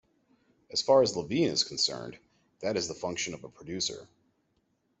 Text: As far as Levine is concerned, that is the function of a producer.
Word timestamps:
As 0.71 0.81
far 0.81 1.03
as 1.03 1.15
Levine 1.15 1.49
is 1.49 1.63
concerned, 1.63 2.17
that 2.61 2.75
is 2.75 2.87
the 2.87 2.95
function 2.95 3.35
of 3.35 3.43
a 3.43 3.49
producer. 3.49 4.07